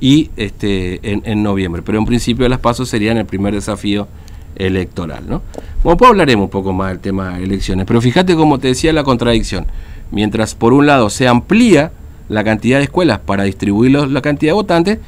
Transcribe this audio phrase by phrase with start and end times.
[0.00, 1.82] y este, en, noviembre.
[1.82, 4.08] Pero en principio las pasos serían el primer desafío
[4.56, 5.22] electoral.
[5.28, 5.40] ¿no?
[5.84, 8.92] Bueno, pues hablaremos un poco más del tema de elecciones, pero fíjate como te decía
[8.92, 9.66] la contradicción.
[10.10, 11.92] Mientras por un lado se amplía
[12.28, 14.98] la cantidad de escuelas para distribuir la cantidad de votantes,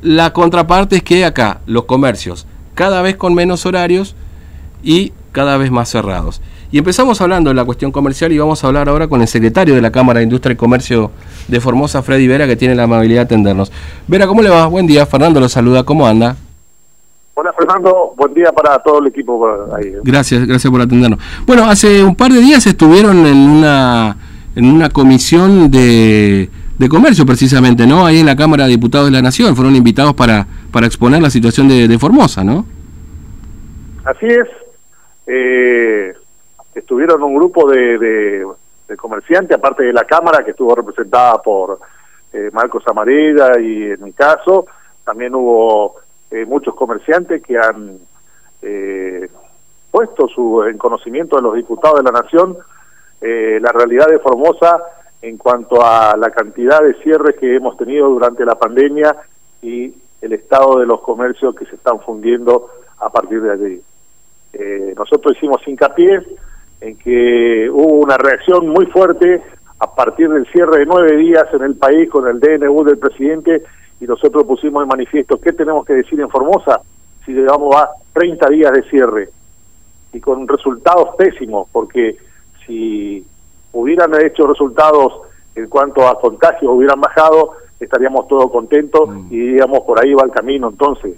[0.00, 2.46] la contraparte es que acá los comercios
[2.76, 4.14] cada vez con menos horarios
[4.84, 6.40] y cada vez más cerrados.
[6.72, 9.74] Y empezamos hablando de la cuestión comercial y vamos a hablar ahora con el secretario
[9.74, 11.10] de la Cámara de Industria y Comercio
[11.46, 13.70] de Formosa, Freddy Vera, que tiene la amabilidad de atendernos.
[14.08, 14.66] Vera, ¿cómo le va?
[14.66, 15.04] Buen día.
[15.04, 15.82] Fernando lo saluda.
[15.82, 16.36] ¿Cómo anda?
[17.34, 19.46] Hola Fernando, buen día para todo el equipo.
[19.76, 19.92] Ahí.
[20.02, 21.20] Gracias, gracias por atendernos.
[21.46, 24.16] Bueno, hace un par de días estuvieron en una,
[24.54, 28.06] en una comisión de, de comercio precisamente, ¿no?
[28.06, 29.54] Ahí en la Cámara de Diputados de la Nación.
[29.54, 32.64] Fueron invitados para, para exponer la situación de, de Formosa, ¿no?
[34.02, 34.65] Así es.
[35.26, 36.14] Eh,
[36.74, 41.80] estuvieron un grupo de, de, comerciantes, aparte de la Cámara, que estuvo representada por
[42.32, 44.66] eh, Marcos Amareda y en mi caso,
[45.04, 45.96] también hubo
[46.30, 47.98] eh, muchos comerciantes que han
[48.62, 49.28] eh,
[49.90, 52.56] puesto su, en conocimiento de los diputados de la Nación
[53.20, 54.82] eh, la realidad de Formosa
[55.22, 59.16] en cuanto a la cantidad de cierres que hemos tenido durante la pandemia
[59.62, 63.82] y el estado de los comercios que se están fundiendo a partir de allí.
[64.58, 66.18] Eh, nosotros hicimos hincapié
[66.80, 69.42] en que hubo una reacción muy fuerte
[69.78, 73.62] a partir del cierre de nueve días en el país con el DNU del presidente
[74.00, 76.80] y nosotros pusimos en manifiesto qué tenemos que decir en Formosa
[77.26, 79.28] si llegamos a 30 días de cierre
[80.14, 82.16] y con resultados pésimos porque
[82.66, 83.26] si
[83.72, 85.20] hubieran hecho resultados
[85.54, 89.26] en cuanto a contagios hubieran bajado estaríamos todos contentos mm.
[89.30, 91.14] y diríamos por ahí va el camino entonces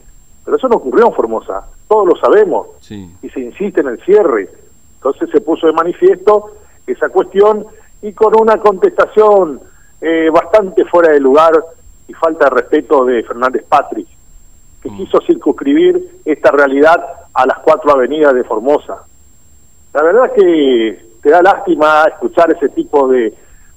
[0.48, 4.48] pero eso no ocurrió en Formosa todos lo sabemos y se insiste en el cierre
[4.94, 6.52] entonces se puso de manifiesto
[6.86, 7.66] esa cuestión
[8.02, 9.60] y con una contestación
[10.00, 11.52] eh, bastante fuera de lugar
[12.06, 14.06] y falta de respeto de Fernández Patri,
[14.82, 14.96] que mm.
[14.96, 17.04] quiso circunscribir esta realidad
[17.34, 19.04] a las cuatro avenidas de Formosa.
[19.92, 23.34] La verdad es que te da lástima escuchar ese tipo de,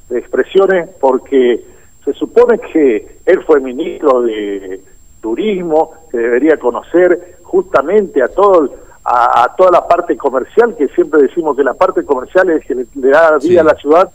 [0.10, 1.64] de expresiones porque
[2.06, 4.82] se supone que él fue ministro de
[5.22, 8.72] turismo, que debería conocer justamente a todo el
[9.04, 12.86] a, toda la parte comercial, que siempre decimos que la parte comercial es que le,
[12.94, 14.10] da vida a la ciudad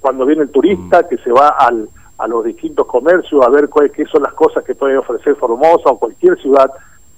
[0.00, 1.08] cuando viene el turista, mm.
[1.08, 1.88] que se va al,
[2.18, 5.90] a los distintos comercios a ver cuáles qué son las cosas que puede ofrecer Formosa
[5.90, 6.70] o cualquier ciudad,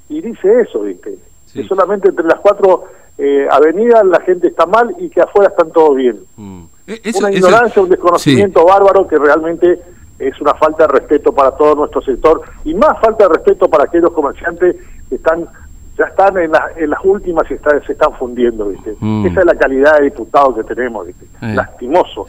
[0.08, 1.16] y dice eso, ¿viste?
[1.52, 2.84] Que solamente entre las cuatro
[3.16, 6.18] eh, avenidas la gente está mal y que afuera están todos bien.
[6.36, 6.64] Mm.
[6.86, 9.80] E, una ignorancia, un desconocimiento bárbaro que realmente
[10.18, 13.84] es una falta de respeto para todo nuestro sector y más falta de respeto para
[13.84, 14.76] aquellos comerciantes
[15.08, 15.48] que están
[15.96, 17.54] ya están en, en las últimas y
[17.86, 18.96] se están fundiendo, ¿viste?
[18.98, 19.26] Mm.
[19.26, 21.24] Esa es la calidad de diputados que tenemos, ¿viste?
[21.40, 21.54] Eh.
[21.54, 22.26] Lastimoso.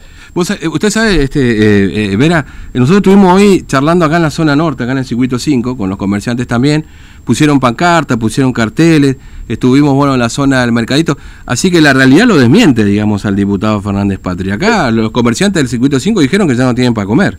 [0.60, 4.84] Eh, usted sabe, este, eh, Vera, nosotros estuvimos hoy charlando acá en la zona norte,
[4.84, 6.84] acá en el circuito 5, con los comerciantes también,
[7.24, 9.16] pusieron pancartas, pusieron carteles,
[9.48, 13.34] estuvimos, bueno, en la zona del mercadito, así que la realidad lo desmiente, digamos, al
[13.34, 14.54] diputado Fernández Patria.
[14.54, 17.36] Acá los comerciantes del circuito 5 dijeron que ya no tienen para comer.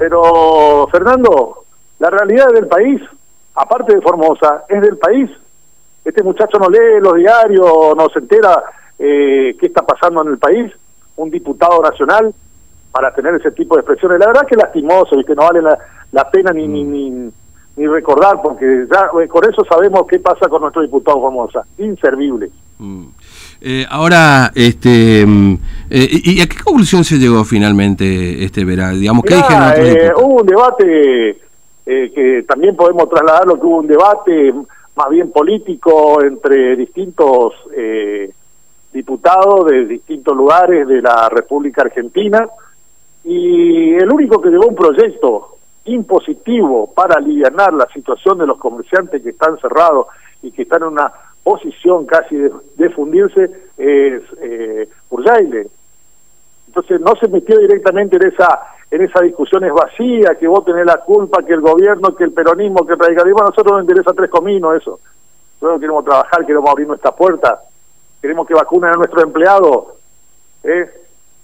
[0.00, 1.64] Pero, Fernando,
[2.00, 3.00] la realidad del país
[3.54, 5.30] aparte de Formosa, es del país.
[6.04, 8.62] Este muchacho no lee los diarios, no se entera
[8.98, 10.72] eh, qué está pasando en el país,
[11.16, 12.32] un diputado nacional,
[12.90, 14.18] para tener ese tipo de expresiones.
[14.18, 17.32] La verdad que es lastimoso y que no vale la, pena ni, ni, ni,
[17.76, 21.64] ni, recordar, porque ya eh, con eso sabemos qué pasa con nuestro diputado Formosa.
[21.78, 22.50] Inservible.
[22.78, 23.04] Mm.
[23.62, 25.58] Eh, ahora, este, mm,
[25.90, 28.90] ¿y a qué conclusión se llegó finalmente, este Vera?
[28.90, 31.38] Digamos, ¿qué dijeron Hubo un debate
[31.86, 34.54] eh, que también podemos trasladarlo que hubo un debate
[34.94, 38.30] más bien político entre distintos eh,
[38.92, 42.48] diputados de distintos lugares de la República Argentina
[43.24, 49.22] y el único que llevó un proyecto impositivo para aliviar la situación de los comerciantes
[49.22, 50.06] que están cerrados
[50.42, 51.12] y que están en una
[51.50, 55.66] posición casi de, fundirse es eh, Urjaile.
[56.68, 60.84] Entonces no se metió directamente en esa en esa discusión es vacía, que vos tenés
[60.84, 64.12] la culpa, que el gobierno, que el peronismo, que el radicalismo, a nosotros nos interesa
[64.12, 64.98] tres cominos eso.
[65.60, 67.60] Nosotros queremos trabajar, queremos abrir nuestra puerta,
[68.20, 69.84] queremos que vacunen a nuestros empleados.
[70.64, 70.90] ¿eh?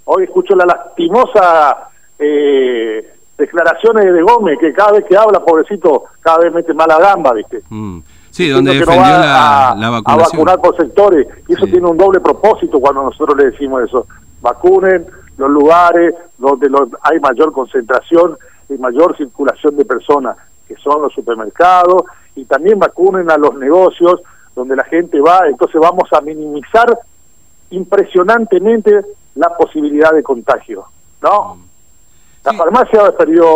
[0.06, 1.88] Hoy escucho la lastimosa
[2.19, 7.32] eh, declaraciones de Gómez, que cada vez que habla, pobrecito, cada vez mete mala gamba,
[7.32, 7.62] ¿viste?
[7.70, 8.00] Mm.
[8.36, 10.04] Sí, donde defendió la, a, vacunación.
[10.04, 11.26] a vacunar por sectores.
[11.48, 14.06] Y eso tiene un doble propósito cuando nosotros le decimos eso.
[14.42, 15.06] Vacunen,
[15.38, 16.68] los lugares donde
[17.00, 18.36] hay mayor concentración
[18.68, 20.36] y mayor circulación de personas,
[20.68, 22.02] que son los supermercados,
[22.34, 24.20] y también vacunen a los negocios
[24.54, 26.94] donde la gente va, entonces vamos a minimizar
[27.70, 29.00] impresionantemente
[29.34, 30.84] la posibilidad de contagio,
[31.22, 31.56] ¿no?
[32.44, 33.46] La farmacia perdió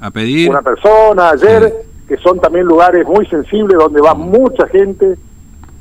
[0.00, 0.50] a pedir.
[0.50, 5.16] una persona ayer, que son también lugares muy sensibles donde va mucha gente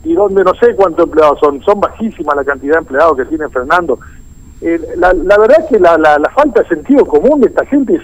[0.04, 3.50] y donde no sé cuántos empleados son, son bajísimas la cantidad de empleados que tiene
[3.50, 4.00] Fernando.
[4.62, 7.96] Eh, la, la, verdad es que la, la, falta de sentido común de esta gente
[7.96, 8.02] es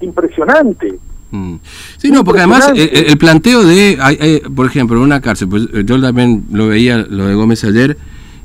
[0.00, 0.98] impresionante.
[1.30, 1.56] Mm.
[1.96, 5.68] Sí, no, porque además eh, eh, el, planteo de, por ejemplo, en una cárcel, pues
[5.84, 7.96] yo también lo veía, lo de Gómez ayer,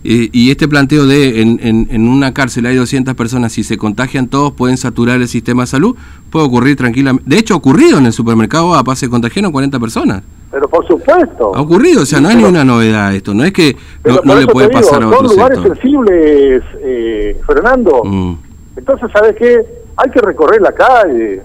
[0.09, 4.27] y este planteo de en, en, en, una cárcel hay 200 personas, si se contagian
[4.27, 5.97] todos pueden saturar el sistema de salud,
[6.29, 7.29] puede ocurrir tranquilamente.
[7.29, 10.23] De hecho, ha ocurrido en el supermercado, a pase contagiaron 40 personas.
[10.49, 11.53] Pero por supuesto.
[11.53, 13.75] Ha ocurrido, o sea, no es ninguna novedad esto, no es que
[14.23, 18.03] no, le puede pasar a otro Son lugares sensibles, eh, Fernando.
[18.05, 18.37] Mm.
[18.77, 19.59] Entonces, ¿sabes qué?
[19.97, 21.41] Hay que recorrer la calle,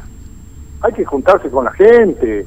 [0.83, 2.47] hay que juntarse con la gente,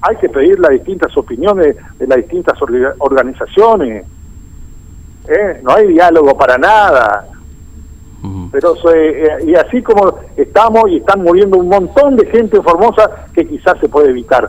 [0.00, 2.56] hay que pedir las distintas opiniones de las distintas
[2.98, 4.04] organizaciones
[5.28, 5.60] ¿eh?
[5.62, 7.26] no hay diálogo para nada.
[8.50, 13.26] Pero eh, y así como estamos y están muriendo un montón de gente en Formosa
[13.32, 14.48] que quizás se puede evitar.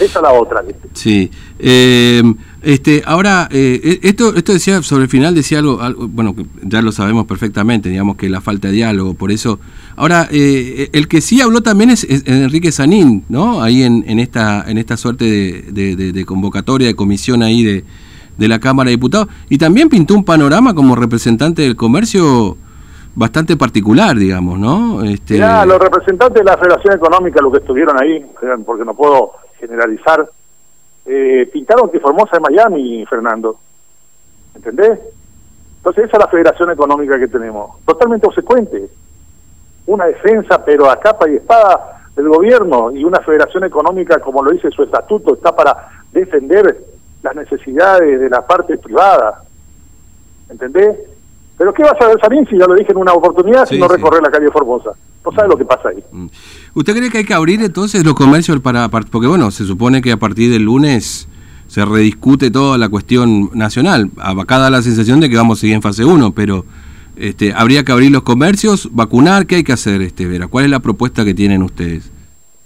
[0.00, 0.64] Esa es la otra.
[0.94, 1.30] Sí.
[1.58, 2.22] Eh,
[2.62, 5.78] este, ahora, eh, esto, esto decía sobre el final, decía algo,
[6.08, 9.60] bueno, ya lo sabemos perfectamente, digamos que la falta de diálogo, por eso.
[9.94, 13.62] Ahora, el que sí habló también es, Enrique Sanín, ¿no?
[13.62, 17.84] Ahí en, en, esta, en esta suerte de, de convocatoria, de comisión ahí de,
[18.36, 22.56] de la Cámara de Diputados y también pintó un panorama como representante del comercio
[23.14, 25.04] bastante particular, digamos, ¿no?
[25.04, 25.38] Este...
[25.38, 28.24] los representantes de la Federación Económica, los que estuvieron ahí,
[28.66, 30.28] porque no puedo generalizar,
[31.06, 33.56] eh, pintaron que Formosa es Miami, Fernando.
[34.54, 34.98] ¿Entendés?
[35.78, 38.88] Entonces esa es la Federación Económica que tenemos, totalmente consecuente.
[39.86, 44.52] Una defensa, pero a capa y espada del gobierno y una federación económica, como lo
[44.52, 46.93] dice su estatuto, está para defender
[47.24, 49.42] las necesidades de la parte privada.
[50.48, 50.96] ¿Entendés?
[51.56, 53.88] Pero ¿qué vas a ver salir si ya lo dije en una oportunidad si no
[53.88, 54.90] recorrer la calle Formosa?
[55.24, 56.04] No sabes lo que pasa ahí.
[56.12, 56.26] Mm.
[56.74, 60.12] ¿Usted cree que hay que abrir entonces los comercios para, porque bueno, se supone que
[60.12, 61.26] a partir del lunes
[61.66, 64.10] se rediscute toda la cuestión nacional.
[64.18, 66.66] Acá da la sensación de que vamos a seguir en fase 1, pero
[67.16, 70.46] este, habría que abrir los comercios, vacunar, ¿qué hay que hacer, este Vera?
[70.46, 72.12] ¿Cuál es la propuesta que tienen ustedes?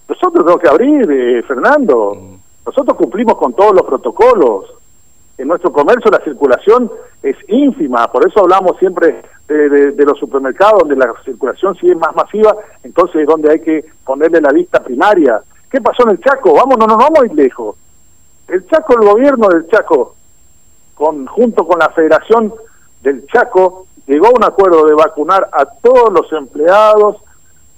[0.08, 2.37] Nosotros tenemos que abrir, eh, Fernando.
[2.68, 4.66] Nosotros cumplimos con todos los protocolos.
[5.38, 6.92] En nuestro comercio la circulación
[7.22, 12.54] es ínfima, por eso hablamos siempre de, los supermercados donde la circulación sigue más masiva,
[12.84, 15.40] entonces es donde hay que ponerle la vista primaria.
[15.70, 16.52] ¿Qué pasó en el Chaco?
[16.52, 17.74] Vamos, no nos vamos a ir lejos.
[18.48, 20.14] El Chaco, el gobierno del Chaco,
[20.94, 22.52] junto con la Federación
[23.00, 27.16] del Chaco, llegó a un acuerdo de vacunar a todos los empleados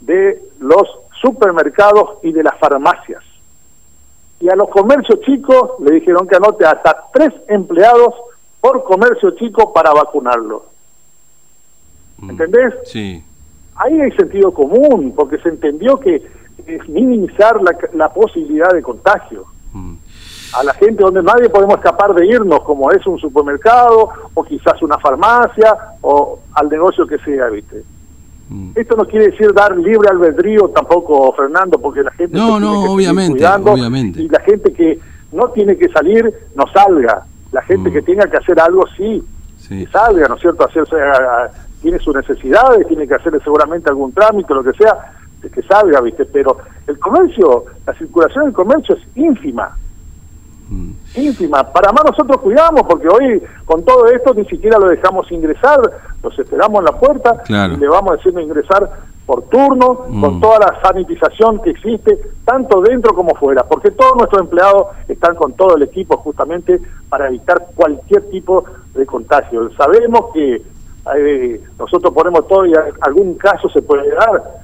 [0.00, 0.82] de los
[1.20, 3.22] supermercados y de las farmacias
[4.40, 8.14] y a los comercios chicos le dijeron que anote hasta tres empleados
[8.60, 10.64] por comercio chico para vacunarlo.
[12.18, 12.30] Mm.
[12.30, 12.74] ¿Entendés?
[12.84, 13.22] Sí.
[13.76, 16.26] Ahí hay sentido común, porque se entendió que
[16.66, 19.44] es minimizar la, la posibilidad de contagio.
[19.72, 19.94] Mm.
[20.54, 24.82] A la gente donde nadie podemos escapar de irnos, como es un supermercado, o quizás
[24.82, 27.84] una farmacia, o al negocio que sea, ¿viste?
[28.50, 28.72] Mm.
[28.74, 32.36] Esto no quiere decir dar libre albedrío tampoco, Fernando, porque la gente...
[32.36, 34.22] No, no, obviamente, obviamente.
[34.22, 34.98] Y la gente que
[35.32, 37.24] no tiene que salir, no salga.
[37.52, 37.92] La gente mm.
[37.92, 39.22] que tenga que hacer algo, sí,
[39.68, 40.64] que salga, ¿no es cierto?
[40.64, 40.96] Hacerse,
[41.80, 44.94] tiene sus necesidades, tiene que hacer seguramente algún trámite, lo que sea,
[45.40, 46.24] que salga, ¿viste?
[46.24, 46.58] Pero
[46.88, 49.76] el comercio, la circulación del comercio es ínfima
[51.16, 51.64] ínfima.
[51.64, 55.80] Para más nosotros cuidamos, porque hoy con todo esto ni siquiera lo dejamos ingresar,
[56.22, 58.88] los esperamos en la puerta y le vamos haciendo ingresar
[59.26, 60.40] por turno, con mm.
[60.40, 65.52] toda la sanitización que existe, tanto dentro como fuera, porque todos nuestros empleados están con
[65.52, 69.70] todo el equipo justamente para evitar cualquier tipo de contagio.
[69.76, 70.62] Sabemos que
[71.16, 74.62] eh, nosotros ponemos todo y algún caso se puede dar,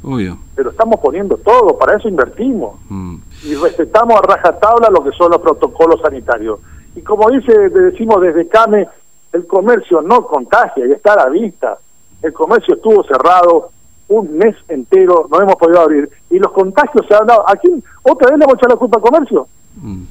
[0.55, 2.77] pero estamos poniendo todo, para eso invertimos.
[2.89, 6.61] Mm y respetamos a rajatabla lo que son los protocolos sanitarios.
[6.95, 8.89] Y como dice, decimos desde CAME,
[9.33, 11.79] el comercio no contagia y está a la vista.
[12.23, 13.71] El comercio estuvo cerrado
[14.09, 16.09] un mes entero, no hemos podido abrir.
[16.31, 17.49] Y los contagios se han dado.
[17.49, 17.83] ¿A quién?
[18.03, 19.47] ¿Otra vez le hemos echado la culpa al comercio?
[19.77, 20.03] Mm.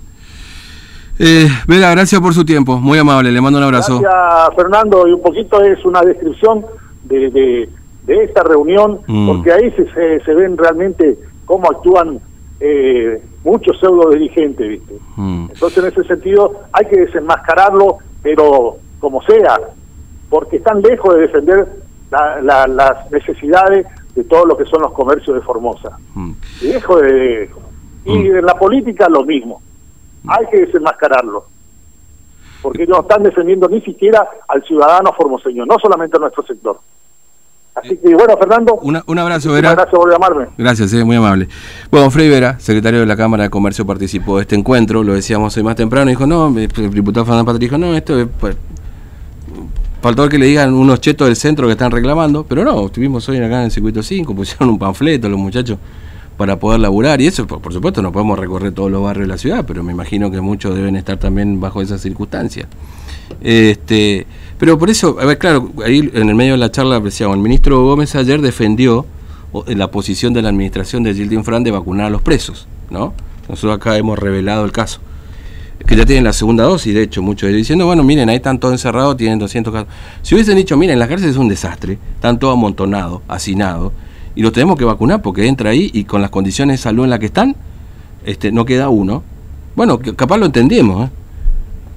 [1.18, 4.02] Eh, Vera, gracias por su tiempo, muy amable, le mando un abrazo.
[4.02, 6.66] Gracias, Fernando, y un poquito es una descripción
[7.06, 7.70] de,
[8.06, 9.28] de, esta reunión, mm.
[9.28, 12.20] porque ahí se, se ven realmente cómo actúan
[12.68, 14.96] eh, muchos pseudo dirigentes, ¿viste?
[15.16, 15.48] Mm.
[15.52, 19.60] Entonces, en ese sentido, hay que desenmascararlo, pero como sea,
[20.30, 21.68] porque están lejos de defender
[22.10, 25.98] las necesidades de todo lo que son los comercios de Formosa.
[26.16, 26.32] Mm.
[26.64, 27.50] Lejos de.
[28.06, 28.36] Y mm.
[28.38, 29.62] en la política, lo mismo.
[30.28, 31.46] Hay que desenmascararlo.
[32.64, 36.80] Porque no están defendiendo ni siquiera al ciudadano formoseño, no solamente a nuestro sector.
[37.76, 38.76] Así que bueno, Fernando.
[38.76, 39.74] un abrazo, Vera.
[39.74, 40.48] Gracias por llamarme.
[40.58, 41.50] Gracias, eh, muy amable.
[41.92, 45.56] Bueno, Frei Vera, secretario de la Cámara de Comercio, participó de este encuentro, lo decíamos
[45.58, 48.28] hoy más temprano, dijo, no, el diputado Fernando Patri dijo, no, esto es...
[48.40, 48.56] Pues,
[50.02, 53.38] faltó que le digan unos chetos del centro que están reclamando, pero no, estuvimos hoy
[53.38, 55.80] acá en el circuito 5, pusieron un panfleto los muchachos
[56.38, 59.38] para poder laburar y eso, por, supuesto, no podemos recorrer todos los barrios de la
[59.40, 62.68] ciudad, pero me imagino que muchos deben estar también bajo esas circunstancias.
[63.42, 67.36] Este, pero por eso, a ver, claro, ahí en el medio de la charla apreciamos,
[67.36, 69.06] el ministro Gómez ayer defendió
[69.68, 73.14] la posición de la administración de Gildin Fran de vacunar a los presos, ¿no?
[73.48, 75.00] Nosotros acá hemos revelado el caso.
[75.86, 78.74] Que ya tienen la segunda dosis, de hecho, muchos diciendo, bueno, miren, ahí están todos
[78.74, 79.88] encerrados, tienen 200 casos.
[80.22, 83.92] Si hubiesen dicho, miren, la cárcel es un desastre, están todos amontonados, hacinados,
[84.36, 87.10] y los tenemos que vacunar porque entra ahí y con las condiciones de salud en
[87.10, 87.56] las que están,
[88.26, 89.24] este, no queda uno.
[89.76, 91.12] Bueno, capaz lo entendemos, ¿eh?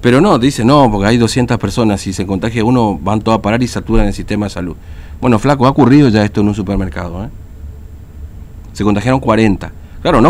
[0.00, 3.42] Pero no, dice, no, porque hay 200 personas, si se contagia uno, van todos a
[3.42, 4.76] parar y saturan el sistema de salud.
[5.20, 7.24] Bueno, flaco, ha ocurrido ya esto en un supermercado.
[7.24, 7.28] ¿eh?
[8.72, 9.72] Se contagiaron 40.
[10.02, 10.26] Claro, no